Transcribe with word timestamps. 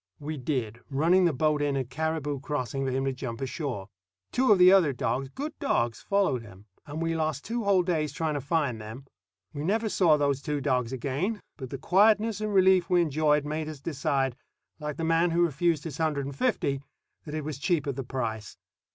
We 0.19 0.35
did, 0.35 0.79
running 0.89 1.25
the 1.25 1.31
boat 1.31 1.61
in 1.61 1.77
at 1.77 1.91
Caribou 1.91 2.39
Crossing 2.39 2.85
for 2.85 2.89
him 2.91 3.05
to 3.05 3.13
jump 3.13 3.39
ashore. 3.39 3.87
Two 4.31 4.51
of 4.51 4.57
the 4.57 4.71
other 4.71 4.93
dogs, 4.93 5.29
good 5.29 5.53
dogs, 5.59 6.01
followed 6.01 6.41
him; 6.41 6.65
and 6.87 7.03
we 7.03 7.15
lost 7.15 7.45
two 7.45 7.65
whole 7.65 7.83
days 7.83 8.11
trying 8.11 8.33
to 8.33 8.41
find 8.41 8.81
them. 8.81 9.05
We 9.53 9.63
never 9.63 9.89
saw 9.89 10.17
those 10.17 10.41
two 10.41 10.59
dogs 10.59 10.91
again; 10.91 11.39
but 11.55 11.69
the 11.69 11.77
quietness 11.77 12.41
and 12.41 12.51
relief 12.51 12.89
we 12.89 12.99
enjoyed 13.03 13.45
made 13.45 13.69
us 13.69 13.79
decide, 13.79 14.35
like 14.79 14.97
the 14.97 15.03
man 15.03 15.29
who 15.29 15.43
refused 15.45 15.83
his 15.83 15.99
hundred 15.99 16.25
and 16.25 16.35
fifty, 16.35 16.81
that 17.25 17.35
it 17.35 17.43
was 17.43 17.59
cheap 17.59 17.85
at 17.85 17.95
the 17.95 18.03
price. 18.03 18.57